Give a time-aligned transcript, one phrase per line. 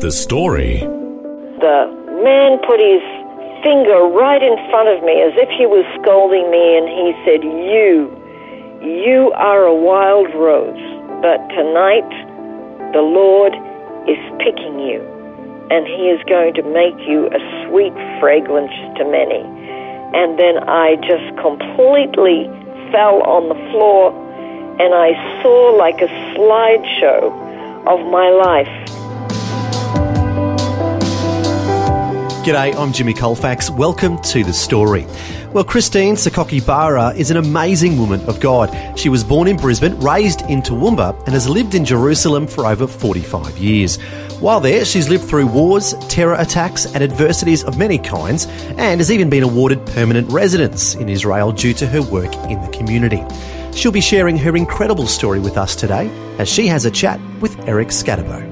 [0.00, 0.80] The story.
[1.60, 1.78] The
[2.24, 3.04] man put his
[3.60, 7.44] finger right in front of me as if he was scolding me, and he said,
[7.44, 8.08] You,
[8.80, 10.80] you are a wild rose,
[11.20, 12.08] but tonight
[12.96, 13.52] the Lord
[14.08, 15.04] is picking you,
[15.68, 17.92] and he is going to make you a sweet
[18.24, 19.44] fragrance to many.
[20.16, 22.48] And then I just completely
[22.88, 24.16] fell on the floor,
[24.80, 25.12] and I
[25.44, 27.28] saw like a slideshow
[27.84, 28.90] of my life
[32.50, 33.70] G'day, I'm Jimmy Colefax.
[33.70, 35.06] Welcome to The Story.
[35.52, 38.98] Well, Christine Sakakibara is an amazing woman of God.
[38.98, 42.88] She was born in Brisbane, raised in Toowoomba, and has lived in Jerusalem for over
[42.88, 43.98] 45 years.
[44.40, 48.46] While there, she's lived through wars, terror attacks, and adversities of many kinds,
[48.78, 52.76] and has even been awarded permanent residence in Israel due to her work in the
[52.76, 53.22] community.
[53.76, 57.56] She'll be sharing her incredible story with us today as she has a chat with
[57.68, 58.42] Eric Scatterbo.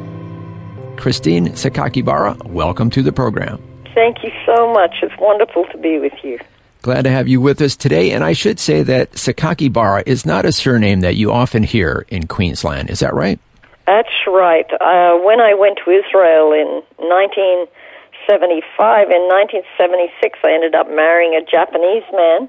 [0.96, 3.67] Christine Sakakibara, welcome to the program.
[3.98, 4.94] Thank you so much.
[5.02, 6.38] It's wonderful to be with you.
[6.82, 8.12] Glad to have you with us today.
[8.12, 12.28] And I should say that Sakakibara is not a surname that you often hear in
[12.28, 12.90] Queensland.
[12.90, 13.40] Is that right?
[13.88, 14.70] That's right.
[14.70, 21.42] Uh, when I went to Israel in 1975, in 1976, I ended up marrying a
[21.44, 22.48] Japanese man,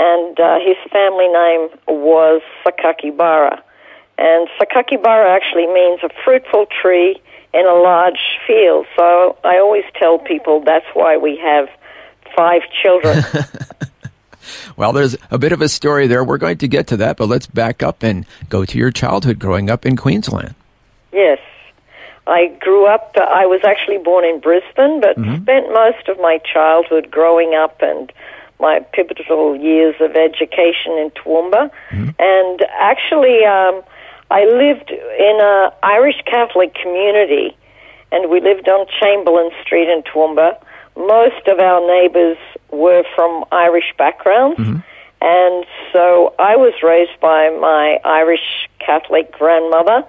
[0.00, 3.62] and uh, his family name was Sakakibara.
[4.18, 7.20] And Sakakibara actually means a fruitful tree
[7.54, 8.86] in a large field.
[8.96, 11.68] So I always tell people that's why we have
[12.36, 13.24] five children.
[14.76, 16.24] well, there's a bit of a story there.
[16.24, 19.38] We're going to get to that, but let's back up and go to your childhood
[19.38, 20.54] growing up in Queensland.
[21.12, 21.38] Yes.
[22.26, 25.42] I grew up, I was actually born in Brisbane, but mm-hmm.
[25.42, 28.12] spent most of my childhood growing up and
[28.60, 31.70] my pivotal years of education in Toowoomba.
[31.90, 32.10] Mm-hmm.
[32.18, 33.82] And actually, um,
[34.30, 37.56] I lived in a Irish Catholic community,
[38.12, 40.58] and we lived on Chamberlain Street in Toowoomba.
[40.96, 42.36] Most of our neighbors
[42.70, 44.80] were from Irish backgrounds, mm-hmm.
[45.22, 50.04] and so I was raised by my Irish Catholic grandmother,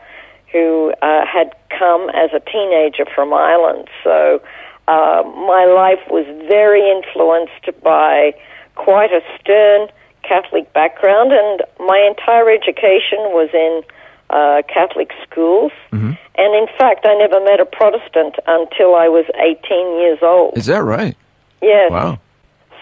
[0.52, 3.88] who uh, had come as a teenager from Ireland.
[4.04, 4.42] So
[4.88, 8.34] uh, my life was very influenced by
[8.76, 9.88] quite a stern
[10.24, 13.84] Catholic background, and my entire education was in
[14.30, 15.72] uh, Catholic schools.
[15.92, 16.14] Mm-hmm.
[16.36, 20.58] And in fact, I never met a Protestant until I was 18 years old.
[20.58, 21.18] Is that right?
[21.62, 21.92] Yes.
[21.92, 22.18] Wow.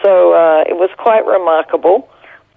[0.03, 2.07] So uh, it was quite remarkable.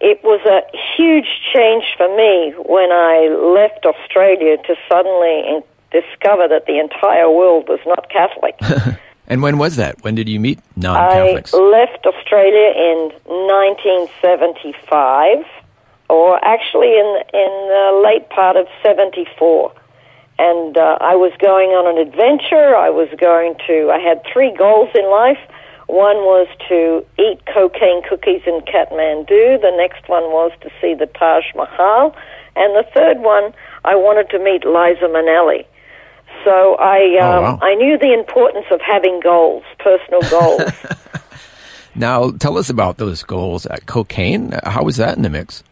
[0.00, 0.62] It was a
[0.96, 7.30] huge change for me when I left Australia to suddenly in- discover that the entire
[7.30, 8.58] world was not Catholic.
[9.26, 10.02] and when was that?
[10.02, 11.54] When did you meet non-Catholics?
[11.54, 15.44] I left Australia in 1975
[16.10, 19.72] or actually in in the late part of '74.
[20.38, 22.74] And uh, I was going on an adventure.
[22.74, 23.90] I was going to.
[23.92, 25.38] I had three goals in life.
[25.86, 29.60] One was to eat cocaine cookies in Kathmandu.
[29.60, 32.14] The next one was to see the Taj Mahal,
[32.56, 33.52] and the third one,
[33.84, 35.66] I wanted to meet Liza Minnelli.
[36.44, 37.58] So I oh, um, oh, wow.
[37.60, 40.72] I knew the importance of having goals, personal goals.
[41.94, 43.66] now, tell us about those goals.
[43.66, 45.62] At cocaine, how was that in the mix?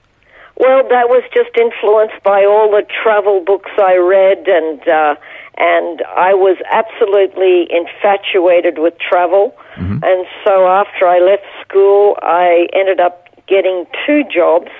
[0.58, 5.14] Well, that was just influenced by all the travel books I read, and uh,
[5.56, 9.54] and I was absolutely infatuated with travel.
[9.76, 10.02] Mm-hmm.
[10.02, 14.70] And so after I left school, I ended up getting two jobs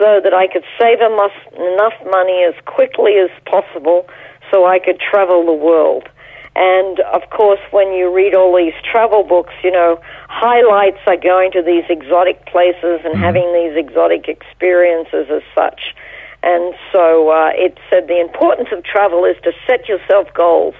[0.00, 4.08] so that I could save enough money as quickly as possible
[4.50, 6.08] so I could travel the world.
[6.54, 9.98] And of course, when you read all these travel books, you know,
[10.28, 13.22] highlights are going to these exotic places and mm-hmm.
[13.22, 15.94] having these exotic experiences as such.
[16.42, 20.74] And so uh, it said the importance of travel is to set yourself goals.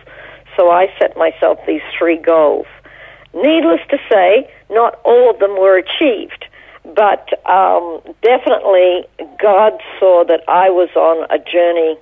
[0.56, 2.66] So I set myself these three goals.
[3.32, 6.44] Needless to say, not all of them were achieved,
[6.84, 9.06] but um, definitely
[9.40, 11.96] God saw that I was on a journey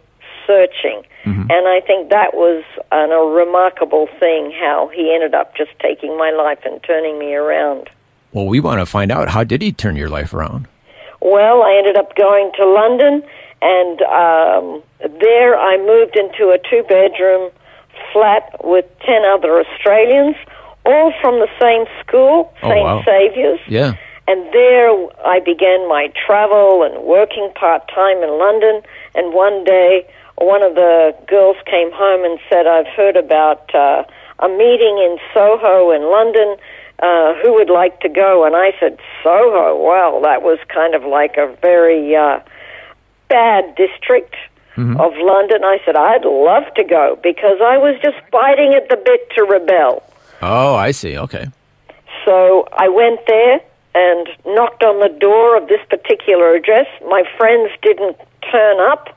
[0.51, 1.03] searching.
[1.25, 1.47] Mm-hmm.
[1.51, 6.17] And I think that was an, a remarkable thing how he ended up just taking
[6.19, 7.89] my life and turning me around.
[8.33, 10.67] Well, we want to find out how did he turn your life around?
[11.21, 13.23] Well, I ended up going to London,
[13.63, 14.83] and um,
[15.21, 17.51] there I moved into a two bedroom
[18.13, 20.37] flat with 10 other Australians,
[20.87, 22.83] all from the same school, Oh, St.
[22.85, 23.03] wow.
[23.05, 23.61] Saviour's.
[23.69, 23.95] Yeah.
[24.27, 24.91] And there
[25.27, 28.81] I began my travel and working part time in London.
[29.17, 30.07] And one day,
[30.41, 34.05] one of the girls came home and said, I've heard about uh,
[34.39, 36.57] a meeting in Soho in London.
[36.99, 38.45] Uh, who would like to go?
[38.45, 39.77] And I said, Soho.
[39.83, 42.41] Well, that was kind of like a very uh,
[43.29, 44.35] bad district
[44.99, 45.63] of London.
[45.63, 49.45] I said, I'd love to go because I was just biting at the bit to
[49.45, 50.03] rebel.
[50.41, 51.19] Oh, I see.
[51.19, 51.47] Okay.
[52.25, 53.61] So I went there
[53.95, 56.87] and knocked on the door of this particular address.
[57.09, 58.17] My friends didn't
[58.51, 59.09] turn up,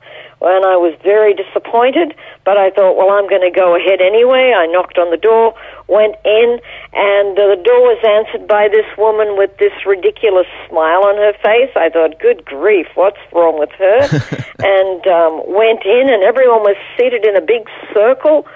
[0.46, 2.14] and I was very disappointed.
[2.44, 4.52] But I thought, well, I'm going to go ahead anyway.
[4.52, 5.56] I knocked on the door,
[5.88, 6.60] went in,
[6.92, 11.32] and uh, the door was answered by this woman with this ridiculous smile on her
[11.40, 11.72] face.
[11.76, 14.00] I thought, good grief, what's wrong with her?
[14.60, 18.46] and um, went in, and everyone was seated in a big circle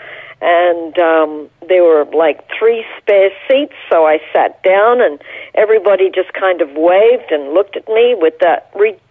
[0.40, 3.74] and um, there were like three spare seats.
[3.90, 5.20] So I sat down, and
[5.54, 9.02] everybody just kind of waved and looked at me with that ridiculous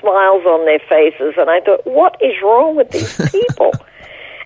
[0.00, 1.34] smiles on their faces.
[1.36, 3.72] And I thought, what is wrong with these people?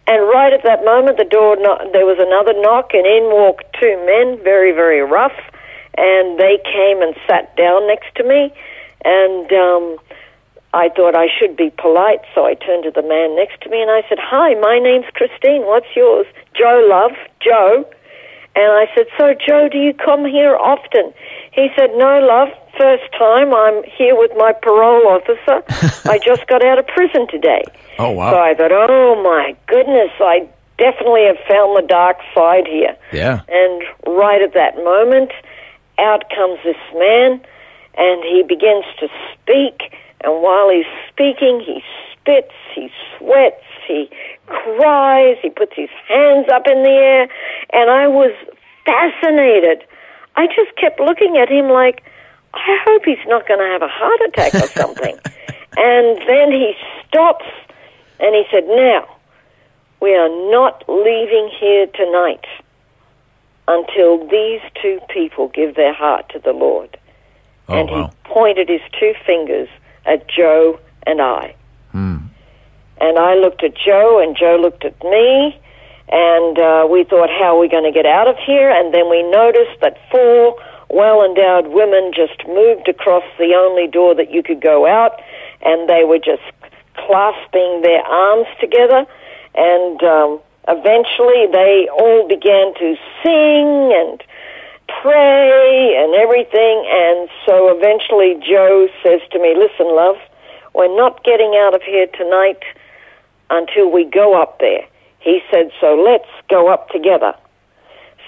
[0.07, 3.67] and right at that moment, the door kno- there was another knock, and in walked
[3.81, 5.37] two men, very very rough,
[5.99, 8.53] and they came and sat down next to me,
[9.05, 9.53] and.
[9.53, 9.99] Um,
[10.75, 13.81] I thought I should be polite, so I turned to the man next to me
[13.81, 15.65] and I said, Hi, my name's Christine.
[15.65, 16.27] What's yours?
[16.53, 17.17] Joe, love.
[17.41, 17.89] Joe.
[18.55, 21.15] And I said, So, Joe, do you come here often?
[21.53, 22.53] He said, No, love.
[22.79, 25.63] First time I'm here with my parole officer.
[26.11, 27.63] I just got out of prison today.
[27.99, 28.33] Oh, wow.
[28.33, 30.47] So I thought, Oh, my goodness, I
[30.79, 32.97] definitely have found the dark side here.
[33.13, 33.43] Yeah.
[33.49, 35.33] And right at that moment,
[35.99, 37.41] out comes this man,
[37.97, 39.95] and he begins to speak.
[40.21, 41.83] And while he's speaking, he
[42.13, 44.11] spits, he sweats, he
[44.47, 47.29] cries, he puts his hands up in the air.
[47.73, 48.33] And I was
[48.85, 49.85] fascinated.
[50.37, 52.03] I just kept looking at him like,
[52.57, 55.17] I hope he's not going to have a heart attack or something.
[55.77, 56.75] and then he
[57.07, 57.45] stops
[58.19, 59.07] and he said, Now,
[60.01, 62.45] we are not leaving here tonight
[63.69, 66.97] until these two people give their heart to the Lord.
[67.69, 68.07] Oh, and wow.
[68.09, 69.69] he pointed his two fingers
[70.05, 71.55] at Joe and I.
[71.93, 72.19] Hmm.
[72.99, 75.61] And I looked at Joe, and Joe looked at me,
[76.09, 78.71] and uh, we thought, how are we going to get out of here?
[78.71, 80.57] And then we noticed that four
[80.89, 85.21] well endowed women just moved across the only door that you could go out,
[85.63, 86.43] and they were just
[86.97, 89.07] clasping their arms together.
[89.55, 94.23] And um, eventually they all began to sing and
[95.03, 96.85] pray and everything.
[96.87, 100.17] And so eventually Joe says to me, Listen, love,
[100.75, 102.63] we're not getting out of here tonight
[103.51, 104.87] until we go up there.
[105.21, 107.35] He said, So let's go up together.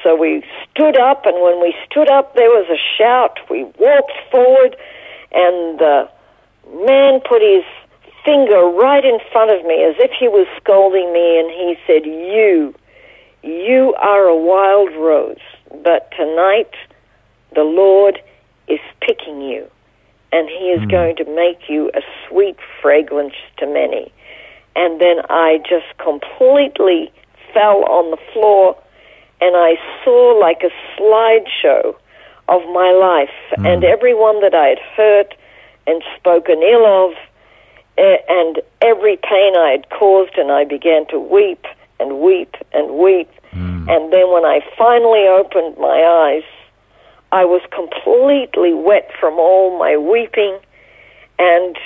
[0.02, 3.38] So we stood up, and when we stood up, there was a shout.
[3.50, 4.76] We walked forward,
[5.32, 6.08] and the
[6.86, 7.64] man put his
[8.24, 12.04] finger right in front of me as if he was scolding me, and he said,
[12.06, 12.74] You,
[13.42, 15.42] you are a wild rose,
[15.82, 16.74] but tonight
[17.54, 18.20] the Lord
[18.68, 19.66] is picking you,
[20.32, 20.90] and he is hmm.
[20.90, 24.12] going to make you a sweet fragrance to many.
[24.76, 27.10] And then I just completely
[27.52, 28.76] fell on the floor
[29.40, 31.94] and I saw like a slideshow
[32.48, 33.66] of my life hmm.
[33.66, 35.34] and everyone that I had hurt
[35.86, 37.14] and spoken ill of
[37.98, 41.66] and every pain I had caused, and I began to weep
[41.98, 43.30] and weep and weep.
[43.50, 43.88] Hmm.
[43.88, 46.44] And then when I finally opened my eyes,
[47.32, 50.58] I was completely wet from all my weeping,
[51.38, 51.76] and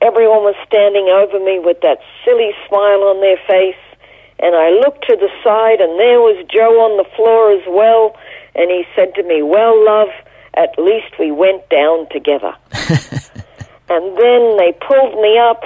[0.00, 3.82] everyone was standing over me with that silly smile on their face.
[4.40, 8.16] And I looked to the side, and there was Joe on the floor as well.
[8.54, 10.08] And he said to me, Well, love,
[10.54, 12.54] at least we went down together.
[13.90, 15.62] and then they pulled me up,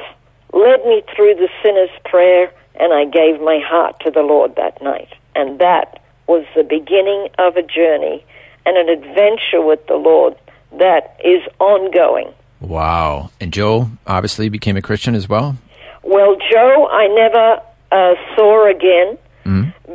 [0.53, 4.81] led me through the sinner's prayer, and I gave my heart to the Lord that
[4.83, 5.13] night.
[5.35, 8.25] And that was the beginning of a journey
[8.65, 10.37] and an adventure with the Lord
[10.79, 12.33] that is ongoing.
[12.61, 13.31] Wow.
[13.41, 15.57] And Joe obviously became a Christian as well?
[16.03, 17.61] Well, Joe, I never
[17.93, 19.19] uh, saw again,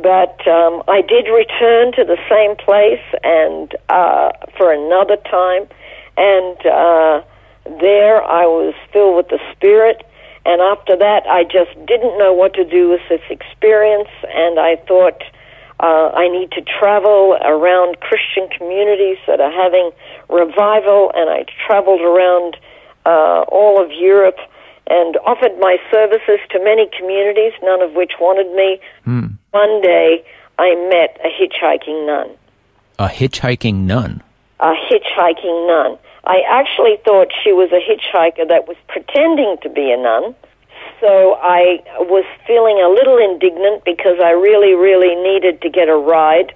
[0.02, 5.66] but um, I did return to the same place and uh, for another time,
[6.16, 7.22] and uh,
[7.80, 10.04] there I was filled with the Spirit.
[10.46, 14.76] And after that, I just didn't know what to do with this experience, and I
[14.88, 15.20] thought
[15.80, 19.90] uh, I need to travel around Christian communities that are having
[20.28, 22.56] revival, and I traveled around
[23.04, 24.38] uh, all of Europe
[24.90, 28.80] and offered my services to many communities, none of which wanted me.
[29.04, 29.38] Hmm.
[29.50, 30.24] One day,
[30.58, 32.36] I met a hitchhiking nun.
[32.98, 34.22] A hitchhiking nun.
[34.60, 35.98] A hitchhiking nun.
[36.24, 40.34] I actually thought she was a hitchhiker that was pretending to be a nun.
[41.00, 41.78] So I
[42.10, 46.52] was feeling a little indignant because I really, really needed to get a ride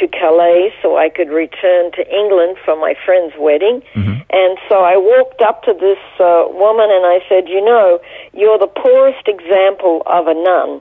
[0.00, 3.82] to Calais so I could return to England for my friend's wedding.
[4.30, 8.00] And so I walked up to this uh, woman and I said, You know,
[8.32, 10.80] you're the poorest example of a nun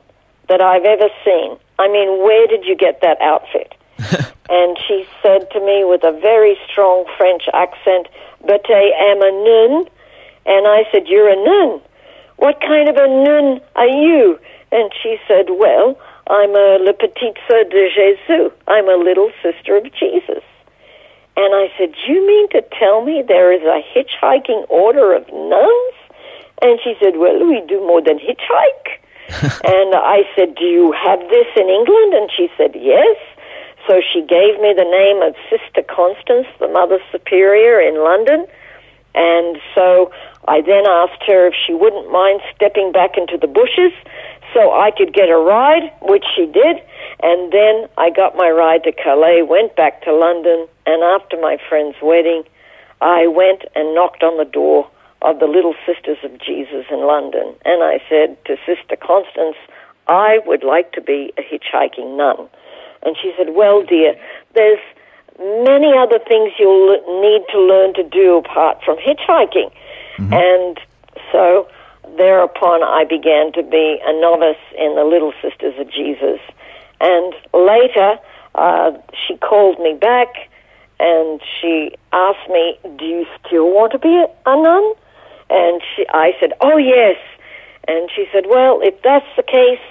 [0.49, 1.57] that I've ever seen.
[1.77, 3.73] I mean, where did you get that outfit?
[4.49, 8.07] and she said to me with a very strong French accent,
[8.41, 9.87] But I am a nun.
[10.45, 11.81] And I said, You're a nun.
[12.37, 14.39] What kind of a nun are you?
[14.71, 18.51] And she said, Well, I'm a Le Petite Sœur de Jésus.
[18.67, 20.43] I'm a little sister of Jesus.
[21.37, 25.27] And I said, Do You mean to tell me there is a hitchhiking order of
[25.31, 25.95] nuns?
[26.61, 28.97] And she said, Well, we do more than hitchhike.
[29.65, 32.13] and I said, Do you have this in England?
[32.13, 33.17] And she said, Yes.
[33.87, 38.47] So she gave me the name of Sister Constance, the Mother Superior in London.
[39.15, 40.11] And so
[40.47, 43.93] I then asked her if she wouldn't mind stepping back into the bushes
[44.53, 46.83] so I could get a ride, which she did.
[47.23, 51.57] And then I got my ride to Calais, went back to London, and after my
[51.69, 52.43] friend's wedding,
[53.01, 54.89] I went and knocked on the door
[55.21, 57.55] of the Little Sisters of Jesus in London.
[57.63, 59.57] And I said to Sister Constance,
[60.07, 62.47] I would like to be a hitchhiking nun.
[63.03, 64.15] And she said, Well, dear,
[64.53, 64.79] there's
[65.39, 69.71] many other things you'll need to learn to do apart from hitchhiking.
[70.31, 70.79] And
[71.31, 71.67] so
[72.17, 76.39] thereupon I began to be a novice in the Little Sisters of Jesus.
[77.01, 78.17] And later,
[78.55, 80.49] uh, she called me back
[80.99, 84.93] and she asked me, Do you still want to be a, a nun?
[85.49, 87.17] And she, I said, Oh, yes.
[87.87, 89.83] And she said, Well, if that's the case,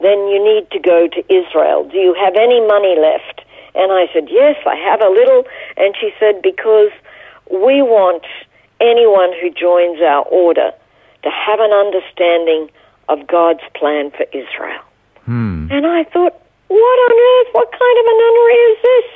[0.00, 1.88] then you need to go to Israel.
[1.88, 3.33] Do you have any money left?
[3.74, 5.44] And I said, Yes, I have a little.
[5.76, 6.90] And she said, Because
[7.50, 8.24] we want
[8.80, 10.70] anyone who joins our order
[11.22, 12.70] to have an understanding
[13.08, 14.82] of God's plan for Israel.
[15.24, 15.68] Hmm.
[15.70, 16.34] And I thought,
[16.68, 17.54] What on earth?
[17.54, 19.10] What kind of a nunnery is this?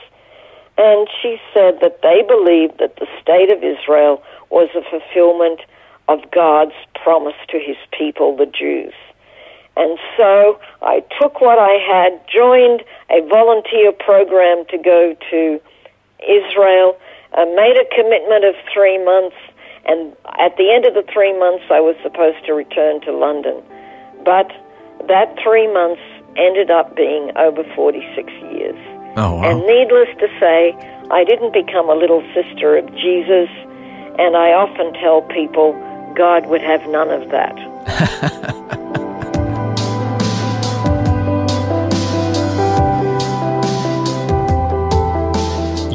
[0.78, 5.60] And she said that they believed that the state of Israel was a fulfillment
[6.06, 8.94] of God's promise to his people, the Jews.
[9.78, 15.60] And so I took what I had, joined a volunteer program to go to
[16.18, 16.98] Israel,
[17.38, 19.36] uh, made a commitment of three months,
[19.86, 23.62] and at the end of the three months, I was supposed to return to London.
[24.24, 24.50] But
[25.06, 26.02] that three months
[26.36, 28.76] ended up being over 46 years.
[29.16, 29.46] Oh, wow.
[29.46, 30.74] And needless to say,
[31.10, 33.48] I didn't become a little sister of Jesus,
[34.18, 35.72] and I often tell people
[36.16, 38.54] God would have none of that.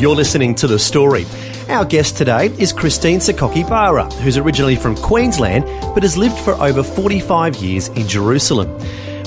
[0.04, 1.26] You're listening to The Story.
[1.70, 6.84] Our guest today is Christine Sakakibara, who's originally from Queensland but has lived for over
[6.84, 8.78] 45 years in Jerusalem.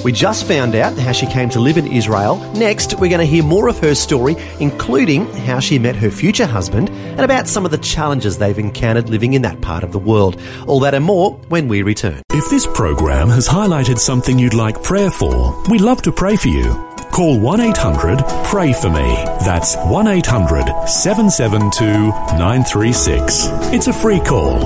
[0.05, 2.37] We just found out how she came to live in Israel.
[2.53, 6.45] Next, we're going to hear more of her story, including how she met her future
[6.45, 9.99] husband and about some of the challenges they've encountered living in that part of the
[9.99, 10.39] world.
[10.67, 12.21] All that and more when we return.
[12.35, 16.49] If this program has highlighted something you'd like prayer for, we'd love to pray for
[16.49, 16.96] you.
[17.17, 19.15] Call 1 800 Pray For Me.
[19.43, 23.47] That's 1 800 772 936.
[23.73, 24.63] It's a free call.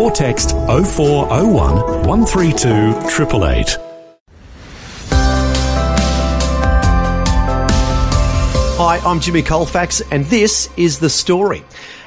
[0.00, 3.76] Or text 0401 132 888.
[8.78, 11.62] Hi, I'm Jimmy Colefax, and this is The Story.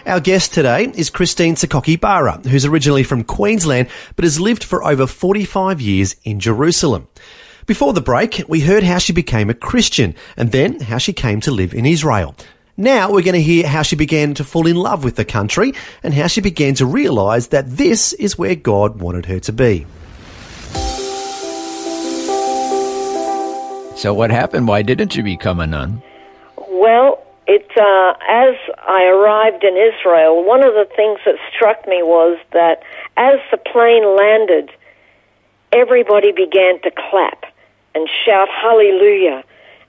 [0.07, 5.05] Our guest today is Christine Sakakibara, who's originally from Queensland but has lived for over
[5.05, 7.07] 45 years in Jerusalem.
[7.65, 11.41] Before the break, we heard how she became a Christian and then how she came
[11.41, 12.35] to live in Israel.
[12.77, 15.73] Now we're going to hear how she began to fall in love with the country
[16.03, 19.87] and how she began to realise that this is where God wanted her to be.
[23.97, 24.67] So what happened?
[24.67, 26.03] Why didn't you become a nun?
[26.69, 32.03] Well, it uh, as I arrived in Israel, one of the things that struck me
[32.03, 32.83] was that
[33.17, 34.69] as the plane landed,
[35.71, 37.45] everybody began to clap
[37.95, 39.43] and shout hallelujah.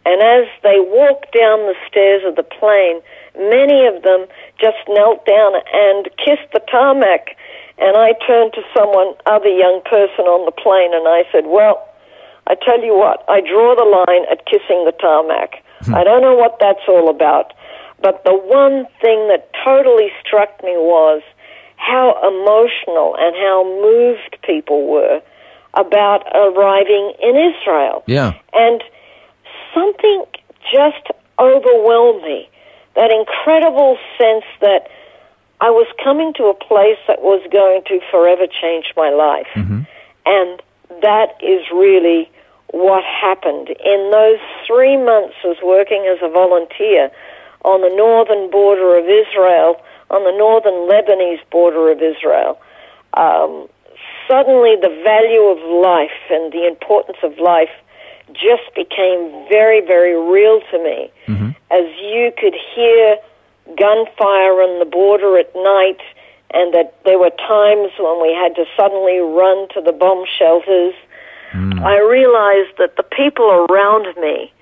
[0.06, 3.02] And as they walked down the stairs of the plane,
[3.34, 7.34] many of them just knelt down and kissed the tarmac.
[7.76, 11.82] And I turned to someone, other young person on the plane, and I said, Well,
[12.46, 15.60] I tell you what, I draw the line at kissing the tarmac.
[15.82, 15.94] Hmm.
[15.94, 17.52] I don't know what that's all about.
[18.00, 21.22] But the one thing that totally struck me was
[21.76, 25.20] how emotional and how moved people were
[25.76, 28.02] about arriving in Israel.
[28.06, 28.32] Yeah.
[28.52, 28.82] And
[29.74, 30.24] something
[30.72, 31.06] just
[31.38, 32.48] overwhelmed me.
[32.94, 34.88] That incredible sense that
[35.60, 39.48] I was coming to a place that was going to forever change my life.
[40.24, 40.62] And
[41.02, 42.30] that is really
[42.72, 43.68] what happened.
[43.68, 47.10] In those three months, I was working as a volunteer
[47.64, 49.80] on the northern border of Israel,
[50.10, 52.58] on the northern Lebanese border of Israel.
[53.14, 53.68] Um,
[54.28, 57.72] suddenly, the value of life and the importance of life
[58.32, 61.10] just became very, very real to me.
[61.26, 61.50] Mm-hmm.
[61.70, 63.16] As you could hear
[63.74, 66.00] gunfire on the border at night,
[66.54, 70.94] and that there were times when we had to suddenly run to the bomb shelters.
[71.52, 71.82] Mm.
[71.82, 74.52] I realized that the people around me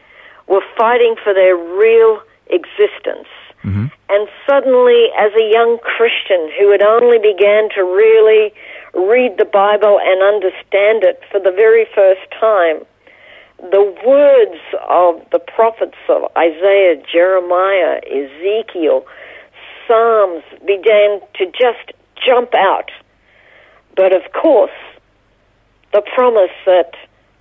[0.49, 3.29] were fighting for their real existence.
[3.65, 3.87] Mm-hmm.
[4.09, 8.53] And suddenly, as a young Christian who had only began to really
[8.95, 12.85] read the Bible and understand it for the very first time,
[13.59, 19.07] the words of the prophets of Isaiah, Jeremiah, Ezekiel,
[19.87, 21.93] Psalms began to just
[22.25, 22.91] jump out.
[23.97, 24.73] But of course,
[25.93, 26.95] the promise that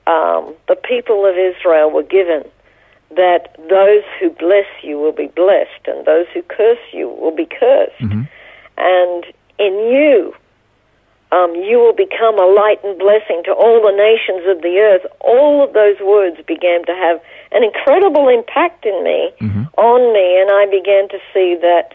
[0.05, 2.43] um, the people of Israel were given
[3.15, 7.45] that those who bless you will be blessed and those who curse you will be
[7.45, 8.01] cursed.
[8.77, 9.25] And
[9.59, 10.33] in you,
[11.33, 15.01] um, you will become a light and blessing to all the nations of the earth.
[15.21, 17.19] All of those words began to have
[17.51, 19.33] an incredible impact in me,
[19.77, 21.93] on me, and I began to see that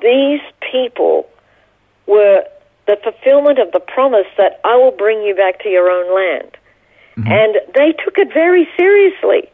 [0.00, 0.40] these
[0.72, 1.28] people
[2.06, 2.44] were
[2.86, 6.56] the fulfillment of the promise that I will bring you back to your own land.
[7.26, 9.50] And they took it very seriously.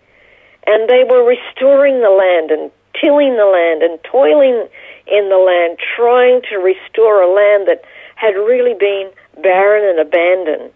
[0.66, 2.70] And they were restoring the land and
[3.00, 4.68] tilling the land and toiling
[5.06, 7.82] in the land, trying to restore a land that
[8.18, 9.10] had really been
[9.42, 10.72] barren and abandoned.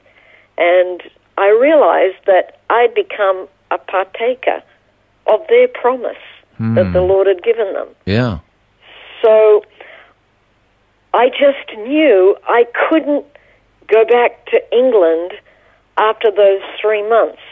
[0.57, 1.03] And
[1.37, 4.63] I realized that I'd become a partaker
[5.27, 6.17] of their promise
[6.59, 7.11] that the hmm.
[7.11, 7.89] Lord had given them.
[8.07, 8.39] Yeah.
[9.21, 9.65] So
[11.13, 13.27] I just knew I couldn't
[13.89, 15.33] go back to England
[15.97, 17.43] after those three months.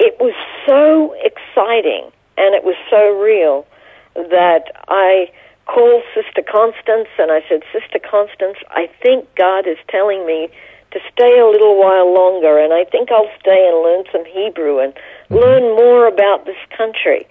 [0.00, 0.34] It was
[0.66, 3.66] so exciting and it was so real
[4.14, 5.30] that I
[5.66, 10.48] called Sister Constance and I said, Sister Constance, I think God is telling me
[10.92, 14.78] to stay a little while longer and I think I'll stay and learn some Hebrew
[14.78, 15.36] and mm-hmm.
[15.36, 17.26] learn more about this country.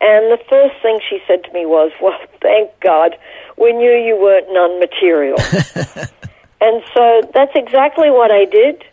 [0.00, 3.16] And the first thing she said to me was, Well, thank God,
[3.56, 5.38] we knew you weren't non material.
[6.60, 8.84] and so that's exactly what I did.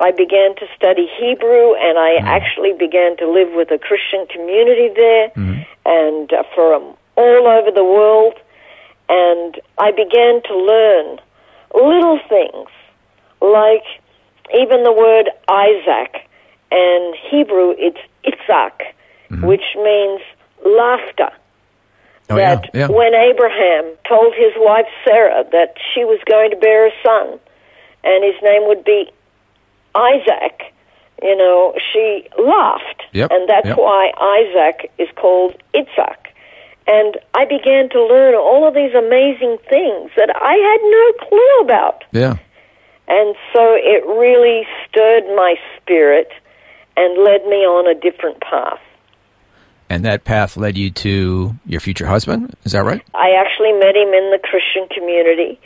[0.00, 2.26] I began to study Hebrew, and I mm-hmm.
[2.26, 5.62] actually began to live with a Christian community there, mm-hmm.
[5.86, 8.34] and uh, from all over the world.
[9.08, 11.18] And I began to learn
[11.74, 12.68] little things
[13.40, 13.84] like
[14.54, 16.12] even the word Isaac,
[16.70, 18.76] In Hebrew it's Itzhak,
[19.30, 19.44] mm-hmm.
[19.46, 20.20] which means
[20.64, 21.30] laughter
[22.30, 22.88] Oh, that Yeah.
[22.88, 27.40] when Abraham told his wife Sarah that she was going to bear a son
[28.04, 29.10] and his name would be
[29.94, 30.74] Isaac,
[31.22, 33.02] you know, she laughed.
[33.12, 33.78] Yep, And that's yep.
[33.78, 34.12] why
[34.44, 36.27] Isaac is called Itzhak.
[36.88, 41.60] And I began to learn all of these amazing things that I had no clue
[41.60, 42.04] about.
[42.12, 42.38] Yeah.
[43.08, 46.28] And so it really stirred my spirit
[46.96, 48.80] and led me on a different path.
[49.90, 52.56] And that path led you to your future husband.
[52.64, 53.02] Is that right?
[53.14, 55.58] I actually met him in the Christian community,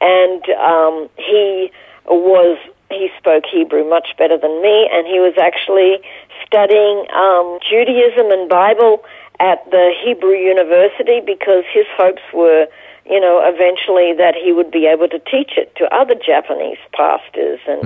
[0.00, 1.70] and um, he
[2.06, 2.58] was
[2.90, 5.98] he spoke Hebrew much better than me, and he was actually
[6.46, 9.02] studying um, Judaism and Bible
[9.40, 12.66] at the Hebrew University because his hopes were,
[13.04, 17.60] you know, eventually that he would be able to teach it to other Japanese pastors
[17.66, 17.82] and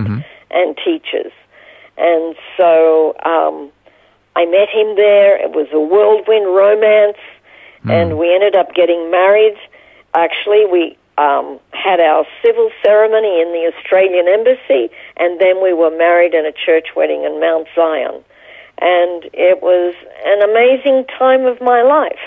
[0.50, 1.32] and teachers,
[1.96, 3.14] and so.
[3.24, 3.72] Um,
[4.36, 5.34] I met him there.
[5.34, 7.18] It was a whirlwind romance,
[7.90, 9.58] and we ended up getting married.
[10.14, 15.90] Actually, we um, had our civil ceremony in the Australian Embassy, and then we were
[15.90, 18.22] married in a church wedding in Mount Zion.
[18.80, 22.20] And it was an amazing time of my life.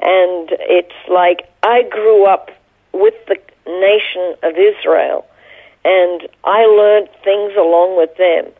[0.00, 2.50] And it's like I grew up
[2.92, 3.36] with the
[3.66, 5.26] nation of Israel,
[5.84, 8.52] and I learned things along with them.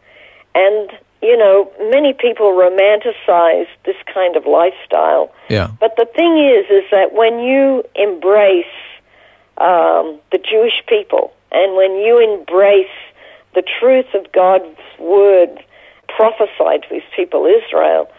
[0.54, 0.90] And
[1.22, 5.32] you know, many people romanticize this kind of lifestyle.
[5.48, 5.70] Yeah.
[5.80, 8.64] But the thing is, is that when you embrace
[9.58, 12.86] um, the Jewish people and when you embrace
[13.54, 15.64] the truth of God's word
[16.08, 18.10] prophesied to his people, Israel,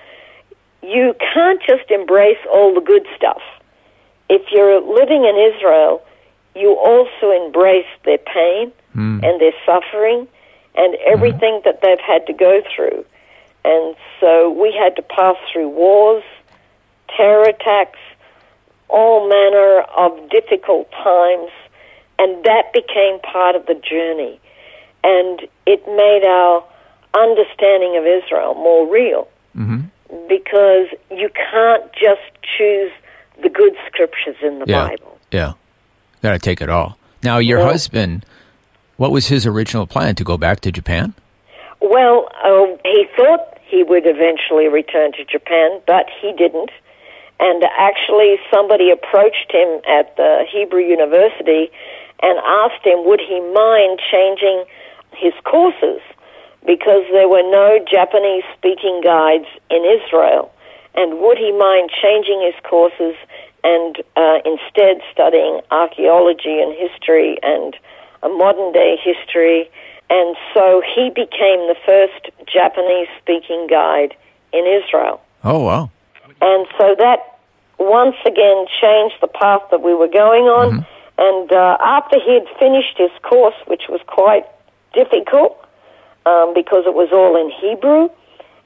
[0.81, 3.41] you can't just embrace all the good stuff.
[4.29, 6.03] If you're living in Israel,
[6.55, 9.19] you also embrace their pain hmm.
[9.23, 10.27] and their suffering
[10.75, 13.05] and everything that they've had to go through.
[13.65, 16.23] And so we had to pass through wars,
[17.15, 17.99] terror attacks,
[18.87, 21.51] all manner of difficult times,
[22.19, 24.39] and that became part of the journey.
[25.03, 26.63] And it made our
[27.13, 29.27] understanding of Israel more real
[30.29, 32.21] because you can't just
[32.57, 32.91] choose
[33.41, 34.87] the good scriptures in the Yeah.
[34.89, 35.17] Bible.
[35.31, 35.51] Yeah.
[36.23, 36.97] Got to take it all.
[37.23, 38.25] Now, your Well- husband,
[38.97, 41.13] what was his original plan to go back to Japan?
[41.79, 46.71] Well, uh, he thought he would eventually return to Japan, but he didn't.
[47.39, 51.69] And actually, somebody approached him at the Hebrew University
[52.23, 54.63] and asked him, would he mind changing
[55.15, 56.01] his courses?
[56.65, 60.51] Because there were no Japanese speaking guides in Israel.
[60.95, 63.15] And would he mind changing his courses
[63.63, 67.75] and uh, instead studying archaeology and history and
[68.23, 69.69] a modern day history?
[70.09, 74.15] And so he became the first Japanese speaking guide
[74.53, 75.21] in Israel.
[75.43, 75.91] Oh, wow.
[76.41, 77.39] And so that
[77.77, 80.85] once again changed the path that we were going on.
[81.17, 84.45] And uh, after he had finished his course, which was quite
[84.93, 85.57] difficult
[86.27, 88.11] um, because it was all in Hebrew,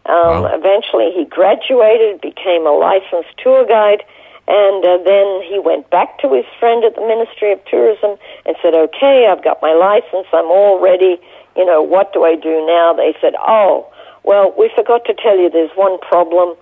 [0.10, 0.58] um, Wow.
[0.58, 4.02] eventually he graduated, became a licensed tour guide,
[4.48, 8.56] and uh, then he went back to his friend at the Ministry of Tourism and
[8.62, 10.28] said, "Okay, I've got my license.
[10.34, 11.22] I'm all ready.
[11.56, 13.86] You know, what do I do now?" They said, "Oh,
[14.24, 16.58] well, we forgot to tell you there's one problem.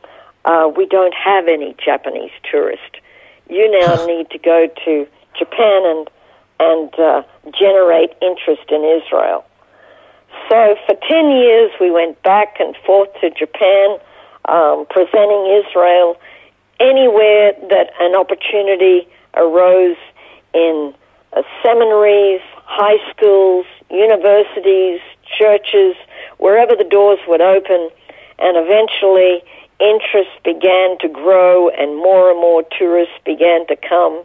[0.45, 2.99] Uh, we don't have any Japanese tourists.
[3.49, 5.07] You now need to go to
[5.37, 6.09] Japan and
[6.59, 7.23] and uh,
[7.57, 9.45] generate interest in Israel."
[10.47, 13.97] So for 10 years, we went back and forth to Japan,
[14.47, 16.15] um, presenting Israel
[16.79, 19.97] anywhere that an opportunity arose
[20.53, 20.93] in
[21.35, 24.99] uh, seminaries, high schools, universities,
[25.37, 25.95] churches,
[26.37, 27.89] wherever the doors would open.
[28.39, 29.43] And eventually,
[29.79, 34.23] interest began to grow, and more and more tourists began to come.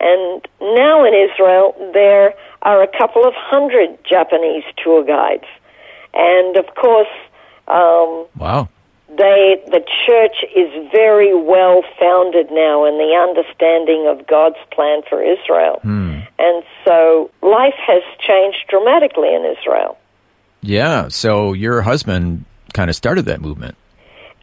[0.00, 5.44] And now in Israel, there are a couple of hundred Japanese tour guides.
[6.14, 7.08] And of course,
[7.68, 8.68] um, Wow.
[9.08, 15.22] they the church is very well founded now in the understanding of God's plan for
[15.22, 15.80] Israel.
[16.40, 19.98] And so life has changed dramatically in Israel.
[20.62, 21.08] Yeah.
[21.08, 23.76] So your husband kind of started that movement.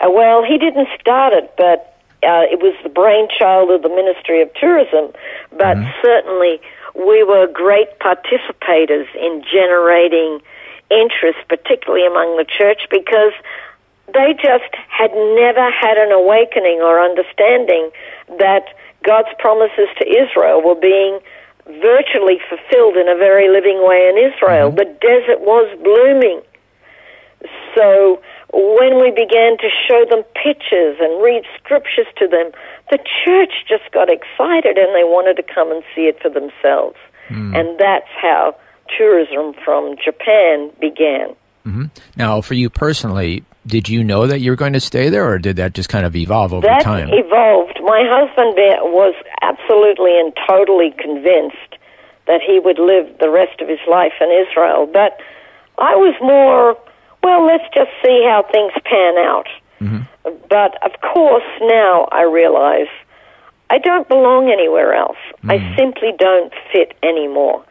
[0.01, 1.94] Uh, well, he didn't start it, but
[2.25, 5.13] uh, it was the brainchild of the Ministry of Tourism.
[5.51, 6.59] But certainly,
[6.95, 10.41] we were great participators in generating
[10.89, 13.33] interest, particularly among the church, because
[14.13, 17.89] they just had never had an awakening or understanding
[18.39, 18.65] that
[19.03, 21.19] God's promises to Israel were being
[21.65, 24.71] virtually fulfilled in a very living way in Israel.
[24.71, 26.41] The desert was blooming.
[27.75, 28.21] So
[28.55, 32.51] when we began to show them pictures and read scriptures to them,
[32.89, 36.97] the church just got excited and they wanted to come and see it for themselves.
[37.27, 37.53] Hmm.
[37.53, 38.55] And that's how
[38.97, 41.35] tourism from Japan began.
[41.65, 41.85] Mm-hmm.
[42.15, 45.39] Now, for you personally, did you know that you were going to stay there, or
[45.39, 47.09] did that just kind of evolve over that time?
[47.11, 47.79] evolved.
[47.81, 48.55] My husband
[48.93, 51.81] was absolutely and totally convinced
[52.27, 54.85] that he would live the rest of his life in Israel.
[54.85, 55.19] But
[55.77, 56.77] I was more,
[57.25, 59.47] well, let's just see how things pan out.
[59.81, 60.03] Mm-hmm.
[60.47, 62.91] But of course, now I realize
[63.71, 65.17] I don't belong anywhere else.
[65.49, 65.75] I mm.
[65.75, 67.65] simply don't fit anymore.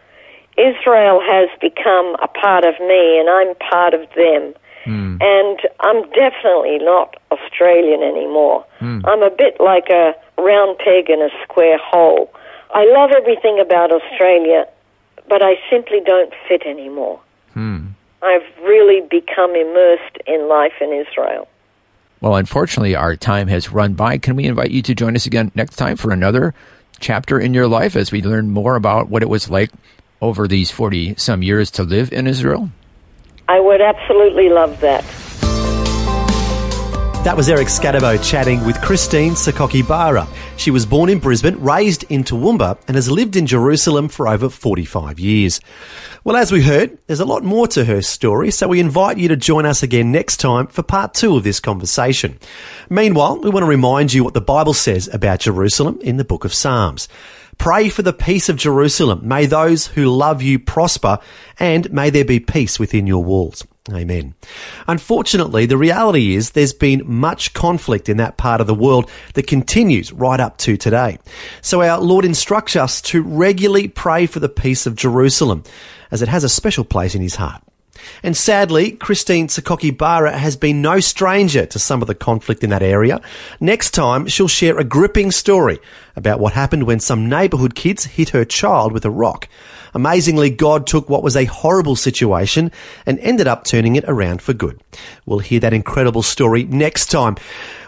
[0.59, 4.55] Israel has become a part of me, and I'm part of them.
[4.87, 5.23] Mm.
[5.23, 8.67] And I'm definitely not Australian anymore.
[8.81, 9.03] Mm.
[9.07, 12.29] I'm a bit like a round peg in a square hole.
[12.75, 14.67] I love everything about Australia,
[15.29, 17.21] but I simply don't fit anymore.
[17.53, 17.95] Hmm.
[18.25, 21.47] I've really become immersed in life in Israel.
[22.21, 24.17] Well, unfortunately, our time has run by.
[24.17, 26.55] Can we invite you to join us again next time for another
[27.01, 29.71] chapter in your life as we learn more about what it was like
[30.23, 32.71] over these 40 some years to live in Israel?
[33.47, 35.05] I would absolutely love that.
[37.25, 40.29] That was Eric Scatterbo chatting with Christine Sakakibara.
[40.59, 44.51] She was born in Brisbane, raised in Toowoomba, and has lived in Jerusalem for over
[44.51, 45.59] 45 years.
[46.23, 49.29] Well, as we heard, there's a lot more to her story, so we invite you
[49.29, 52.39] to join us again next time for part two of this conversation.
[52.91, 56.45] Meanwhile, we want to remind you what the Bible says about Jerusalem in the book
[56.45, 57.09] of Psalms.
[57.57, 59.27] Pray for the peace of Jerusalem.
[59.27, 61.19] May those who love you prosper,
[61.59, 63.65] and may there be peace within your walls.
[63.93, 64.35] Amen.
[64.89, 69.47] Unfortunately, the reality is there's been much conflict in that part of the world that
[69.47, 71.19] continues right up to today.
[71.61, 75.65] So our Lord instructs us to regularly pray for the peace of Jerusalem,
[76.11, 77.63] as it has a special place in his heart.
[78.23, 82.83] And sadly, Christine Sakakibara has been no stranger to some of the conflict in that
[82.83, 83.21] area.
[83.61, 85.79] Next time, she'll share a gripping story
[86.17, 89.49] about what happened when some neighbourhood kids hit her child with a rock.
[89.95, 92.73] Amazingly, God took what was a horrible situation
[93.07, 94.81] and ended up turning it around for good.
[95.25, 97.37] We'll hear that incredible story next time.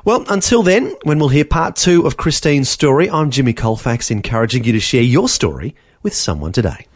[0.05, 4.63] Well, until then, when we'll hear part two of Christine's story, I'm Jimmy Colefax encouraging
[4.63, 6.87] you to share your story with someone today.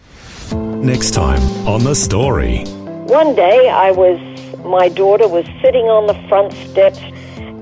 [0.53, 2.65] Next time on The Story.
[3.07, 4.19] One day I was,
[4.65, 7.01] my daughter was sitting on the front steps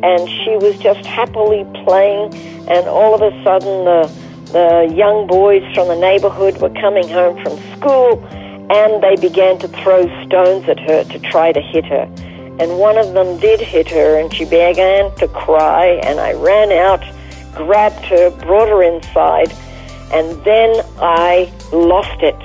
[0.03, 2.35] and she was just happily playing
[2.69, 7.43] and all of a sudden the, the young boys from the neighborhood were coming home
[7.43, 8.25] from school
[8.71, 12.11] and they began to throw stones at her to try to hit her.
[12.61, 16.73] And one of them did hit her and she began to cry and I ran
[16.73, 17.03] out,
[17.55, 19.53] grabbed her, brought her inside
[20.13, 22.37] and then I lost it.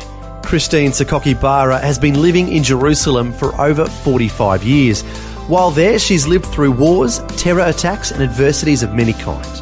[0.43, 5.01] Christine Sakakibara has been living in Jerusalem for over 45 years.
[5.47, 9.61] While there, she's lived through wars, terror attacks, and adversities of many kinds.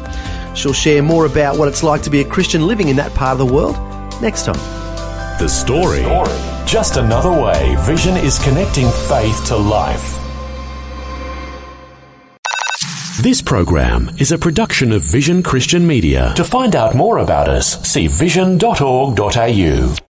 [0.54, 3.32] She'll share more about what it's like to be a Christian living in that part
[3.32, 3.76] of the world
[4.20, 4.58] next time.
[5.38, 6.02] The Story.
[6.66, 10.18] Just another way Vision is connecting faith to life.
[13.22, 16.32] This program is a production of Vision Christian Media.
[16.34, 19.96] To find out more about us, see vision.org.au.